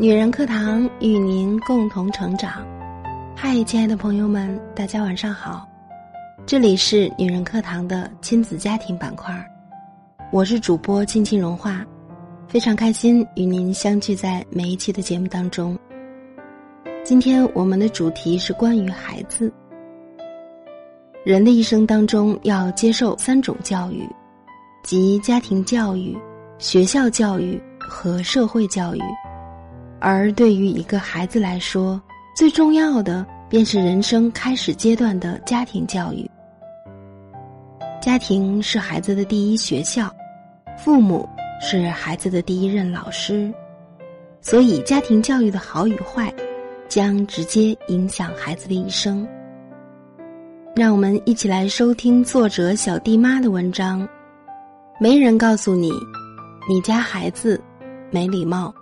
[0.00, 2.66] 女人课堂与您共同成长。
[3.36, 5.68] 嗨，亲爱的朋友们，大家晚上好！
[6.46, 9.46] 这里是女人课堂的亲子家庭板块，
[10.32, 11.84] 我是主播青青融化，
[12.48, 15.78] 非常开心与您相聚在每一期的节目当中。
[17.04, 19.52] 今天我们的主题是关于孩子。
[21.24, 24.08] 人的一生当中要接受三种教育，
[24.82, 26.16] 即家庭教育、
[26.56, 29.00] 学校教育和社会教育。
[30.00, 32.00] 而对于一个孩子来说，
[32.34, 36.28] 最重要的便是人生开始阶段的家庭教育。
[38.00, 40.10] 家庭是孩子的第一学校，
[40.78, 41.28] 父母
[41.60, 43.52] 是孩子的第一任老师，
[44.40, 46.32] 所以家庭教育的好与坏，
[46.88, 49.28] 将直接影响孩子的一生。
[50.74, 54.08] 让我们一起来收听作者小弟妈的文章。
[54.98, 55.92] 没人告诉你，
[56.68, 57.60] 你家孩子
[58.10, 58.74] 没礼貌。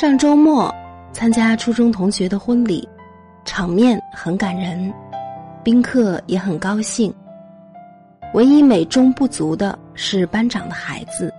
[0.00, 0.72] 上周末
[1.12, 2.88] 参加初中同学的婚礼，
[3.44, 4.94] 场面很感人，
[5.64, 7.12] 宾客也很高兴。
[8.32, 11.34] 唯一美中不足的是班长的孩子，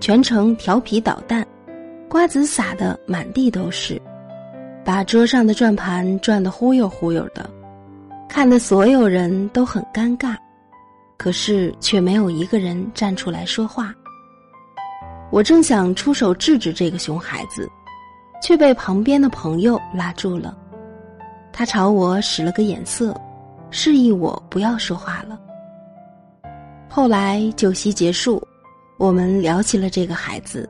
[0.00, 1.46] 全程调皮捣蛋，
[2.10, 3.98] 瓜子撒的满地都是，
[4.84, 7.48] 把桌上的转盘转得忽悠忽悠的，
[8.28, 10.36] 看得所有人都很尴尬，
[11.16, 13.94] 可是却没有一个人站出来说话。
[15.32, 17.66] 我正想出手制止这个熊孩子，
[18.42, 20.54] 却被旁边的朋友拉住了。
[21.50, 23.18] 他朝我使了个眼色，
[23.70, 25.40] 示意我不要说话了。
[26.86, 28.46] 后来酒席结束，
[28.98, 30.68] 我们聊起了这个孩子，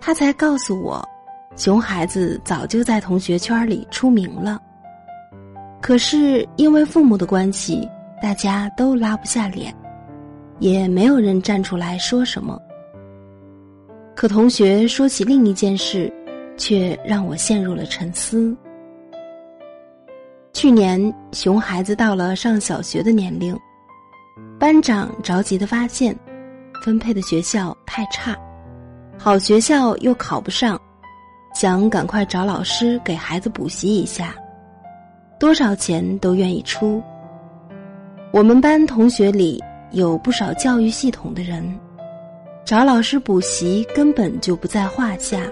[0.00, 1.04] 他才告诉我，
[1.56, 4.62] 熊孩子早就在同学圈里出名了。
[5.80, 7.88] 可是因为父母的关系，
[8.22, 9.74] 大家都拉不下脸，
[10.60, 12.56] 也没有人站出来说什么。
[14.20, 16.12] 可同学说起另一件事，
[16.58, 18.54] 却让我陷入了沉思。
[20.52, 21.00] 去年，
[21.32, 23.58] 熊孩子到了上小学的年龄，
[24.58, 26.14] 班长着急的发现，
[26.84, 28.36] 分配的学校太差，
[29.16, 30.78] 好学校又考不上，
[31.54, 34.34] 想赶快找老师给孩子补习一下，
[35.38, 37.02] 多少钱都愿意出。
[38.34, 39.58] 我们班同学里
[39.92, 41.64] 有不少教育系统的人。
[42.70, 45.42] 找老师补习根本就不在话下，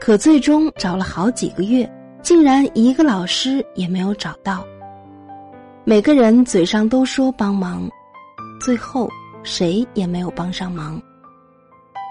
[0.00, 1.86] 可最终找了好几个月，
[2.22, 4.64] 竟然一个老师也没有找到。
[5.84, 7.86] 每个人嘴上都说帮忙，
[8.58, 9.06] 最后
[9.42, 10.98] 谁也没有帮上忙。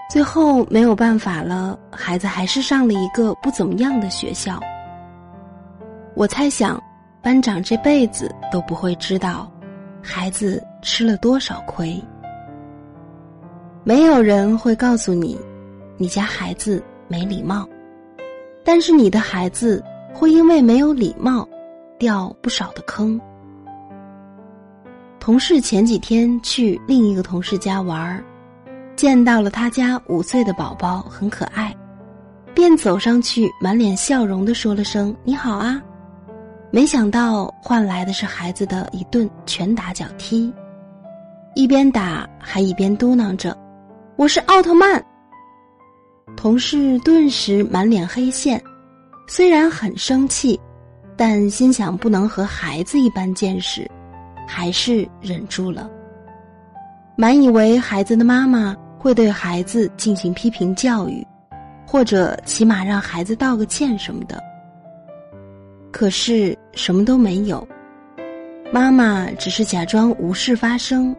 [0.08, 4.60] 最后没有办法了，孩子还是上了一个不怎么样的学校。
[6.14, 6.80] 我猜想，
[7.20, 9.50] 班长这辈子都不会知道，
[10.00, 12.00] 孩子吃了多少亏。
[13.86, 15.38] 没有人会告诉你，
[15.98, 17.68] 你家孩子没礼貌，
[18.64, 19.84] 但是你的孩子
[20.14, 21.46] 会因为没有礼貌，
[21.98, 23.20] 掉不少的坑。
[25.20, 28.24] 同事前几天去另一个同事家玩儿，
[28.96, 31.76] 见到了他家五岁的宝宝很可爱，
[32.54, 35.78] 便走上去满脸笑容的说了声“你好啊”，
[36.72, 40.50] 没想到换来的是孩子的一顿拳打脚踢，
[41.54, 43.54] 一边打还一边嘟囔着。
[44.16, 45.04] 我是奥特曼。
[46.36, 48.62] 同事顿时满脸黑线，
[49.26, 50.58] 虽然很生气，
[51.16, 53.90] 但心想不能和孩子一般见识，
[54.46, 55.90] 还是忍住了。
[57.16, 61.26] 满以为孩子的妈妈会对孩子进行批评教育，
[61.84, 64.40] 或者起码让孩子道个歉什么的。
[65.90, 67.66] 可是什么都没有，
[68.72, 71.14] 妈妈只是假装无事发生，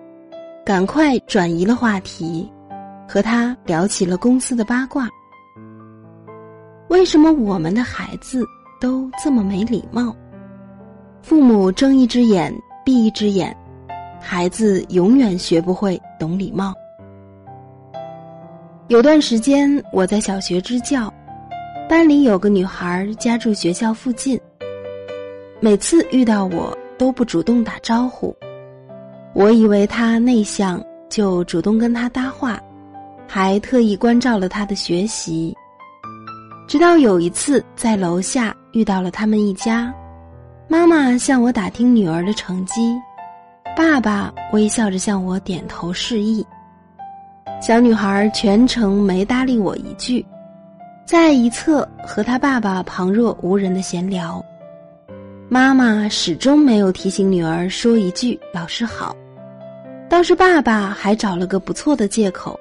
[0.65, 2.49] 赶快转移了话题。
[3.07, 5.09] 和他聊起了公司的八卦。
[6.87, 8.43] 为什么我们的孩子
[8.79, 10.15] 都这么没礼貌？
[11.21, 13.55] 父母睁一只眼闭一只眼，
[14.21, 16.73] 孩子永远学不会懂礼貌。
[18.87, 21.11] 有段时间我在小学支教，
[21.89, 24.39] 班里有个女孩家住学校附近，
[25.59, 28.35] 每次遇到我都不主动打招呼，
[29.33, 30.79] 我以为她内向，
[31.09, 32.59] 就主动跟她搭话。
[33.27, 35.55] 还特意关照了他的学习，
[36.67, 39.93] 直到有一次在楼下遇到了他们一家，
[40.67, 42.95] 妈妈向我打听女儿的成绩，
[43.75, 46.45] 爸爸微笑着向我点头示意，
[47.61, 50.25] 小女孩全程没搭理我一句，
[51.05, 54.43] 在一侧和他爸爸旁若无人的闲聊，
[55.49, 59.15] 妈妈始终没有提醒女儿说一句“老师好”，
[60.09, 62.59] 倒是爸爸还找了个不错的借口。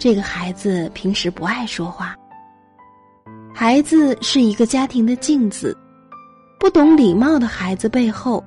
[0.00, 2.16] 这个孩子平时不爱说话。
[3.54, 5.76] 孩子是一个家庭的镜子，
[6.58, 8.42] 不懂礼貌的孩子背后，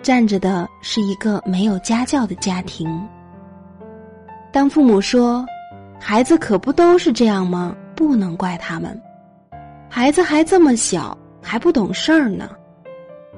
[0.00, 2.88] 站着的是一个没有家教的家庭。
[4.52, 5.44] 当父母说
[5.98, 9.00] ：“孩子可不都是这样吗？”不能怪他们，
[9.90, 12.48] 孩子还这么小，还不懂事儿呢。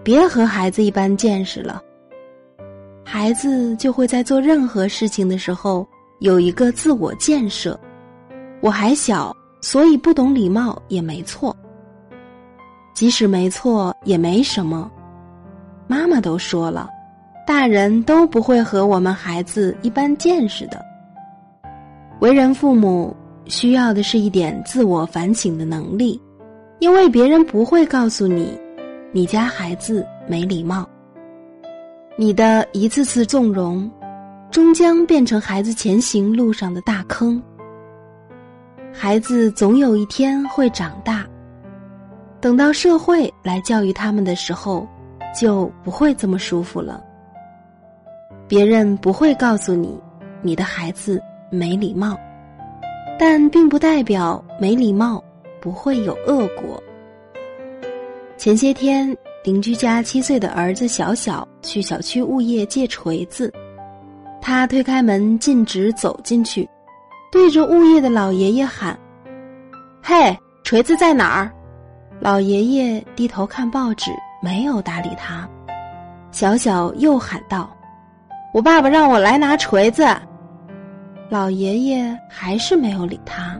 [0.02, 1.82] 别和孩子一般见识了，
[3.02, 5.86] 孩子就会在做任何事情的时候
[6.20, 7.78] 有一个自我建设。
[8.60, 9.34] 我还小。
[9.60, 11.56] 所以不懂礼貌也没错，
[12.94, 14.92] 即使没错也没什么。
[15.86, 16.86] 妈妈都说了，
[17.46, 20.84] 大人都不会和我们孩子一般见识的。
[22.20, 26.20] 为人父母需要的是一点自我反省的能力，
[26.78, 28.52] 因为别人不会告诉你，
[29.12, 30.86] 你家孩子没礼貌。
[32.18, 33.90] 你的一次次纵容，
[34.54, 37.42] 终将变成孩子前行路上的大坑。
[38.92, 41.26] 孩子总有一天会长大，
[42.40, 44.86] 等到社会来教育他们的时候，
[45.36, 47.02] 就不会这么舒服了。
[48.46, 50.00] 别人不会告诉你，
[50.40, 51.20] 你的孩子
[51.50, 52.16] 没礼貌，
[53.18, 55.20] 但并不代表没礼貌
[55.60, 56.80] 不会有恶果。
[58.36, 63.52] 前些天，邻居家七岁的儿子小小去小区物业借锤子，
[64.46, 66.68] 他推开门，径直走进去。
[67.32, 68.96] 对着物业的老爷爷喊
[70.04, 71.50] ：“嘿，锤子在哪儿？”
[72.20, 74.10] 老爷爷低头看报纸，
[74.42, 75.48] 没有搭理他。
[76.30, 77.74] 小小又喊道
[78.52, 80.06] ：“我爸爸让我来拿锤子。”
[81.30, 83.58] 老爷爷还是没有理他。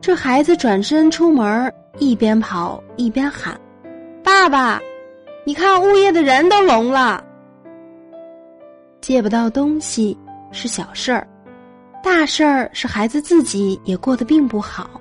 [0.00, 3.60] 这孩子转身出门，一边跑一边喊
[4.22, 4.80] ：“爸爸，
[5.44, 7.20] 你看物业的人都聋了。”
[9.08, 10.14] 借不到东西
[10.52, 11.26] 是小事儿。
[12.04, 15.00] 大事儿是孩子自己也过得并不好。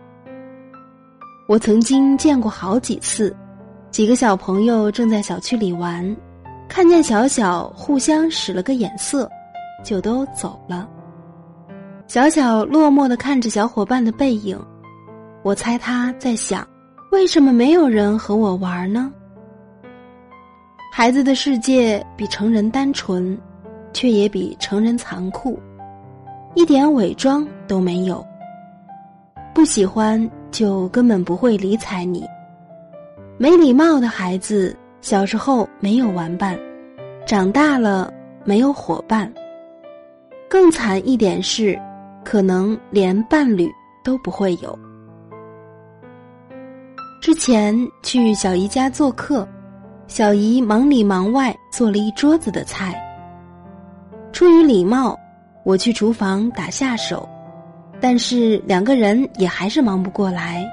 [1.45, 3.35] 我曾经见过好几次，
[3.91, 6.15] 几个小朋友正在小区里玩，
[6.69, 9.29] 看见小小互相使了个眼色，
[9.83, 10.87] 就都走了。
[12.07, 14.57] 小小落寞的看着小伙伴的背影，
[15.43, 16.65] 我猜他在想：
[17.11, 19.11] 为什么没有人和我玩呢？
[20.93, 23.37] 孩子的世界比成人单纯，
[23.97, 25.59] 却也比成人残酷。
[26.53, 28.23] 一点伪装都没有。
[29.55, 32.23] 不喜欢就根本不会理睬你。
[33.39, 36.55] 没礼貌的孩子，小时候没有玩伴，
[37.25, 38.13] 长大了
[38.45, 39.33] 没有伙伴。
[40.47, 41.75] 更惨一点是，
[42.23, 43.67] 可能连伴侣
[44.03, 44.77] 都不会有。
[47.19, 49.47] 之前去小姨家做客，
[50.05, 53.03] 小姨忙里忙外做了一桌子的菜。
[54.37, 55.19] 出于礼貌。
[55.63, 57.27] 我去厨房打下手，
[57.99, 60.63] 但是两个人也还是忙不过来。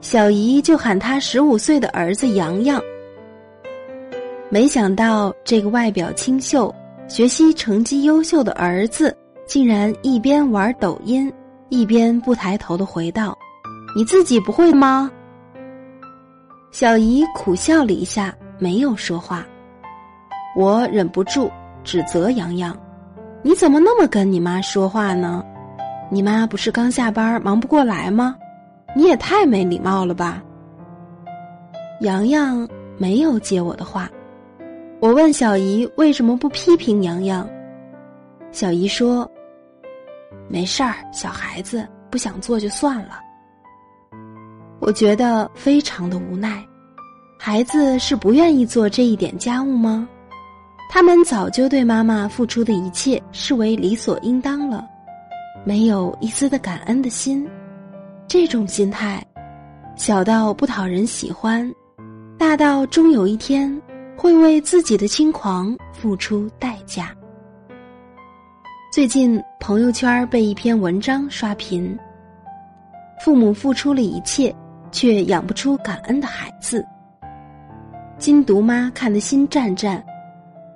[0.00, 2.80] 小姨就喊他十五岁的儿子洋洋。
[4.48, 6.72] 没想到这个外表清秀、
[7.08, 9.12] 学习成绩优秀的儿子，
[9.44, 11.30] 竟然一边玩抖音，
[11.70, 13.36] 一边不抬头的回道
[13.96, 15.10] ：“你自己不会吗？”
[16.70, 19.44] 小姨苦笑了一下，没有说话。
[20.56, 21.50] 我忍不住
[21.82, 22.72] 指责洋洋。
[23.46, 25.44] 你怎么那么跟你妈说话呢？
[26.10, 28.34] 你妈不是刚下班忙不过来吗？
[28.96, 30.42] 你也太没礼貌了吧！
[32.00, 34.08] 洋洋没有接我的话，
[34.98, 37.46] 我问小姨为什么不批评洋洋，
[38.50, 39.30] 小姨说
[40.48, 43.20] ：“没事儿，小孩子不想做就算了。”
[44.80, 46.64] 我觉得非常的无奈，
[47.38, 50.08] 孩子是不愿意做这一点家务吗？
[50.88, 54.88] 他们早就对妈妈付出的一切视为理所应当了，
[55.64, 57.46] 没有一丝的感恩的心。
[58.28, 59.24] 这种心态，
[59.96, 61.68] 小到不讨人喜欢，
[62.38, 63.82] 大到终有一天
[64.16, 67.12] 会为自己的轻狂付出代价。
[68.92, 71.98] 最近朋友圈被一篇文章刷屏：
[73.24, 74.54] 父母付出了一切，
[74.92, 76.86] 却养不出感恩的孩子。
[78.16, 80.00] 金独妈看得心战战。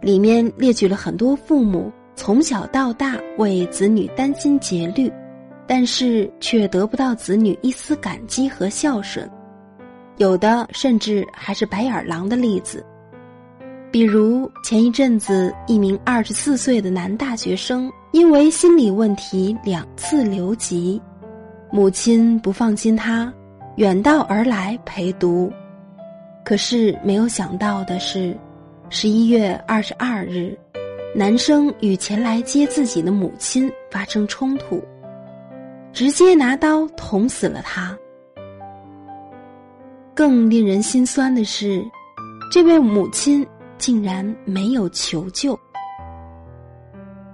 [0.00, 5.12] 里面列举了很多父母从小到大为子女担心竭虑，
[5.66, 9.28] 但是却得不到子女一丝感激和孝顺，
[10.18, 12.84] 有的甚至还是白眼狼的例子。
[13.90, 21.00] 比如前一阵子，一名二十四岁的男大学生因为心理问题两次留级，
[21.72, 23.32] 母亲不放心他，
[23.76, 25.52] 远道而来陪读，
[26.44, 28.36] 可是没有想到的是。
[28.90, 30.58] 十一月二十二日，
[31.14, 34.82] 男生与前来接自己的母亲发生冲突。
[35.92, 37.96] 直接拿刀捅死了他。
[40.14, 41.84] 更令人心酸的是，
[42.50, 45.58] 这位母亲竟然没有求救。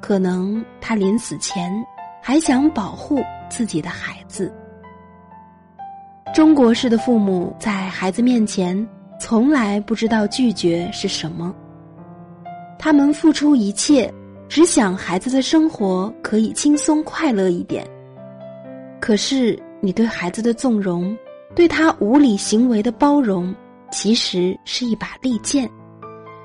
[0.00, 1.72] 可能他临死前
[2.20, 4.52] 还想保护自己的孩子。
[6.34, 8.76] 中国式的父母在孩子面前
[9.18, 11.54] 从来不知道拒绝是什么，
[12.78, 14.12] 他们付出一切，
[14.48, 17.86] 只想孩子的生活可以轻松快乐一点。
[19.00, 21.16] 可是你对孩子的纵容，
[21.54, 23.54] 对他无理行为的包容，
[23.90, 25.70] 其实是一把利剑，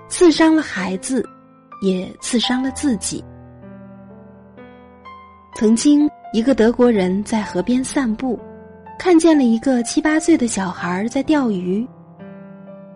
[0.08, 1.26] 刺伤了孩子，
[1.82, 3.24] 也刺伤了自己。
[5.56, 8.40] 曾经，一个德国人在河边散步，
[8.98, 11.86] 看见了一个七八岁的小孩在钓鱼，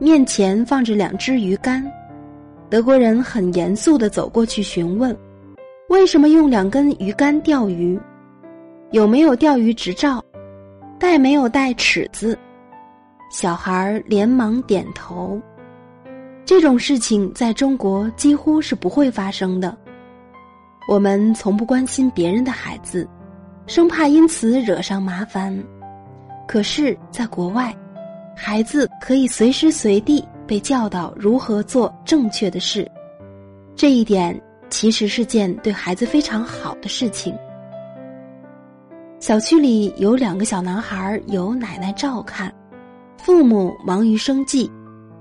[0.04, 1.82] 面前放着两只鱼竿。
[2.70, 5.18] 德国人很严肃的走过去询问
[5.88, 7.98] ：“为什么用两根鱼竿钓鱼？
[8.92, 10.22] 有没有钓鱼执照？
[11.00, 12.38] 带没有带尺子？”
[13.32, 15.42] 小孩连忙点头。
[16.44, 19.74] 这种事情在中国几乎是不会发生的。
[20.90, 23.08] 我们从不关心别人的孩子，
[23.68, 25.58] 生怕因此惹上麻烦。
[26.46, 27.74] 可是，在国外，
[28.36, 32.90] 孩子可以随时随地被教导如何做正确的事，
[33.76, 37.34] 这一点其实是件对孩子非常好的事情。
[39.20, 42.54] 小区里有两个小男孩，有奶奶照看，
[43.18, 44.70] 父母忙于生计，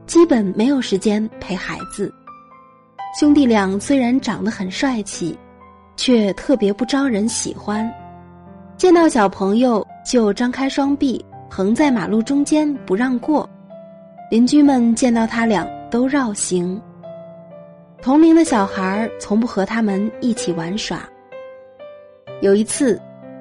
[0.07, 2.13] 基本没有时间陪孩子。
[3.19, 5.39] 兄弟俩虽然长得很帅气。
[5.95, 7.89] 却特别不招人喜欢，
[8.79, 11.23] 见到小朋友就张开双臂
[11.55, 13.47] 横在马路中间不让过，
[14.31, 16.81] 邻居们见到他俩都绕行。
[18.01, 21.07] 同龄的小孩从不和他们一起玩耍。
[22.41, 22.99] 有一次，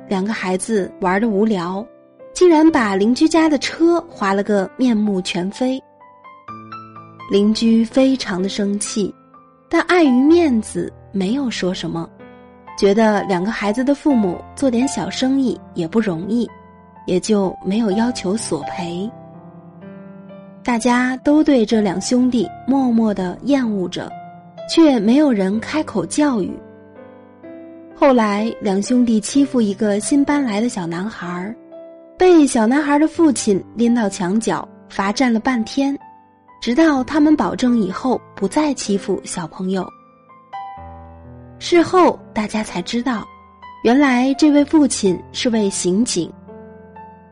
[0.10, 1.88] 两个孩子玩的无聊，
[2.34, 5.82] 竟然把邻居家的车划了个面目全非。
[7.32, 9.15] 邻居非常的生气，
[9.70, 12.10] 但碍于面子，没有说什么。
[12.77, 16.46] 觉得两个孩子的父母做点小生意也不容易，
[17.05, 19.10] 也就没有要求索赔。
[20.63, 24.12] 大家都对这两兄弟默默的厌恶着，
[24.70, 26.51] 却没有人开口教育。
[27.96, 31.55] 后来，两兄弟欺负一个新搬来的小男孩，
[32.17, 35.98] 被小男孩的父亲拎到墙角罚站了半天，
[36.62, 39.88] 直到他们保证以后不再欺负小朋友。
[41.58, 43.24] 事后，大家才知道，
[43.84, 46.31] 原来这位父亲是位刑警，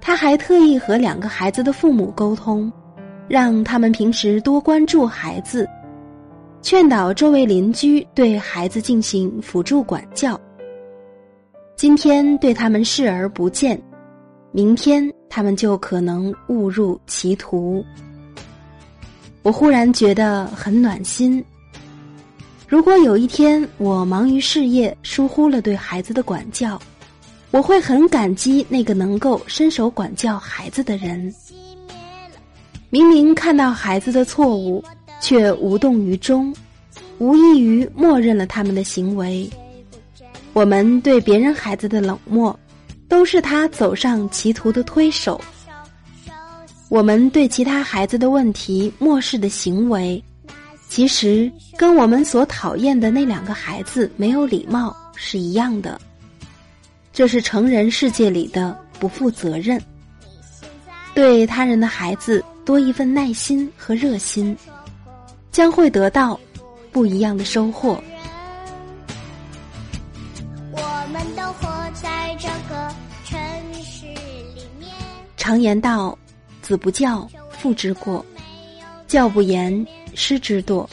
[0.02, 2.72] 他还特意和两个孩子的父母沟通，
[3.28, 5.68] 让他们平时多关注孩子，
[6.62, 10.40] 劝导周围邻居对孩子进行辅助管教。
[11.76, 13.82] 今天对他们视而不见，
[14.52, 17.84] 明天他们就可能误入歧途。
[19.42, 21.44] 我忽然觉得很暖心。
[22.68, 26.80] 如果有一天我忙于事业，疏忽了对孩子的管教，
[27.52, 31.34] 我会很感激那个能够伸手管教孩子的人。
[32.90, 34.84] 明明看到孩子的错误，
[35.22, 36.54] 却无动于衷，
[37.18, 39.50] 无异于默认了他们的行为。
[40.54, 42.58] 我们对别人孩子的冷漠，
[43.08, 45.40] 都是他走上歧途的推手。
[46.90, 50.24] 我们对其他孩子的问题漠视的行为。
[50.88, 56.02] 其实跟我们所讨厌的那两个孩子没有礼貌是一样的，
[57.20, 59.78] 这是成人世界里的不负责任。
[61.14, 64.56] 对他人的孩子多一份耐心和热心，
[65.52, 66.40] 将会得到
[66.94, 68.02] 不一样的收获。
[70.72, 72.90] 我们都活在这个
[73.26, 73.38] 城
[73.84, 74.06] 市
[74.56, 74.90] 里面。
[75.36, 76.18] 常言道
[76.64, 78.24] ：“子不教，父之过；
[79.10, 79.86] 教不严。”
[80.16, 80.88] 师之惰，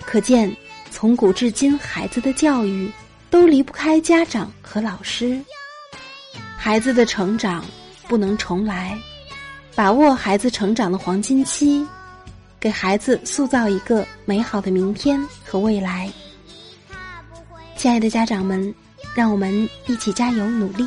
[0.00, 0.50] 可见
[0.90, 2.90] 从古至今，孩子的教育
[3.34, 5.42] 都离不开家长和老师。
[6.56, 7.64] 孩子的成长
[8.06, 8.96] 不能重来，
[9.74, 11.84] 把握孩子成长的黄金期，
[12.60, 16.08] 给孩子塑造一个美好的明天和未来。
[17.74, 18.72] 亲爱的家长们，
[19.16, 20.86] 让我们一起加油努力。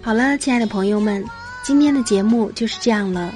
[0.00, 1.24] 好了，亲爱的朋友们，
[1.64, 3.34] 今天的节目就是这样了。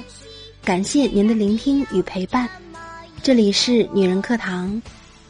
[0.63, 2.47] 感谢您的聆听与陪伴，
[3.21, 4.81] 这里是女人课堂，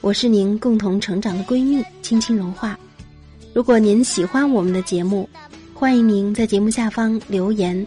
[0.07, 2.79] 我是您共同成长的闺蜜青青融化。
[3.53, 5.29] 如果您喜欢我们的节目，
[5.73, 7.85] 欢迎您在节目下方留言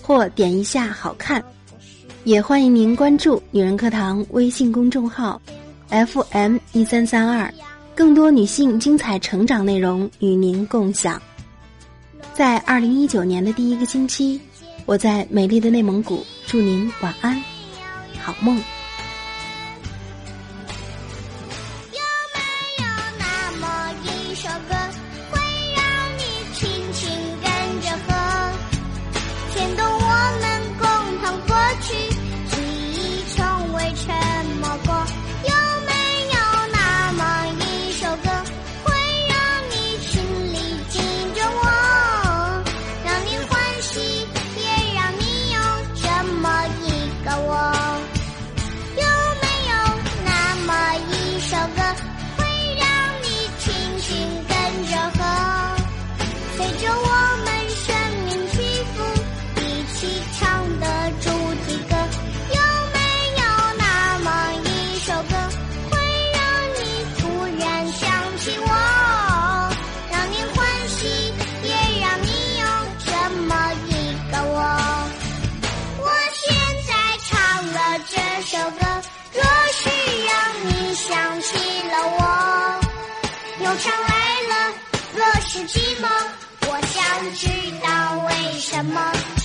[0.00, 1.44] 或点一下好看，
[2.22, 5.42] 也欢迎您关注女人课堂微信公众号
[5.88, 7.52] FM 一三三二，
[7.92, 11.20] 更多女性精彩成长内容与您共享。
[12.34, 14.40] 在二零一九年的第一个星期，
[14.86, 17.42] 我在美丽的内蒙古，祝您晚安，
[18.20, 18.62] 好梦。
[83.78, 84.08] 上来
[84.48, 84.74] 了，
[85.14, 86.08] 若是寂寞，
[86.66, 87.48] 我想知
[87.80, 87.88] 道
[88.26, 89.37] 为什么。